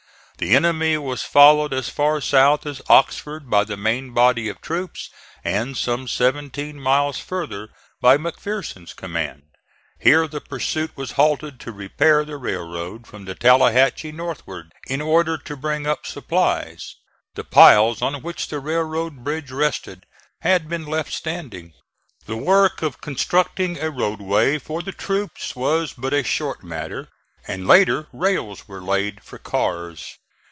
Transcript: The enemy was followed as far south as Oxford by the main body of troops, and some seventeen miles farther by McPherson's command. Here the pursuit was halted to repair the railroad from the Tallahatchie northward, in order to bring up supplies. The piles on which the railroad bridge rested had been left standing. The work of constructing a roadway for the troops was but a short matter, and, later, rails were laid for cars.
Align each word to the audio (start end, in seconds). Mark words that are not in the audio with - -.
The 0.37 0.55
enemy 0.55 0.97
was 0.97 1.21
followed 1.21 1.71
as 1.71 1.87
far 1.89 2.19
south 2.19 2.65
as 2.65 2.81
Oxford 2.89 3.47
by 3.47 3.63
the 3.63 3.77
main 3.77 4.11
body 4.11 4.49
of 4.49 4.59
troops, 4.59 5.11
and 5.43 5.77
some 5.77 6.07
seventeen 6.07 6.79
miles 6.79 7.19
farther 7.19 7.69
by 8.01 8.17
McPherson's 8.17 8.95
command. 8.95 9.43
Here 9.99 10.27
the 10.27 10.41
pursuit 10.41 10.97
was 10.97 11.11
halted 11.11 11.59
to 11.59 11.71
repair 11.71 12.25
the 12.25 12.37
railroad 12.37 13.05
from 13.05 13.25
the 13.25 13.35
Tallahatchie 13.35 14.13
northward, 14.13 14.71
in 14.87 14.99
order 14.99 15.37
to 15.37 15.55
bring 15.55 15.85
up 15.85 16.07
supplies. 16.07 16.95
The 17.35 17.43
piles 17.43 18.01
on 18.01 18.23
which 18.23 18.47
the 18.47 18.59
railroad 18.59 19.23
bridge 19.23 19.51
rested 19.51 20.07
had 20.41 20.67
been 20.67 20.87
left 20.87 21.13
standing. 21.13 21.73
The 22.25 22.35
work 22.37 22.81
of 22.81 22.99
constructing 22.99 23.77
a 23.79 23.91
roadway 23.91 24.57
for 24.57 24.81
the 24.81 24.91
troops 24.91 25.55
was 25.55 25.93
but 25.93 26.15
a 26.15 26.23
short 26.23 26.63
matter, 26.63 27.09
and, 27.47 27.67
later, 27.67 28.07
rails 28.11 28.67
were 28.67 28.81
laid 28.81 29.23
for 29.23 29.37
cars. 29.37 30.17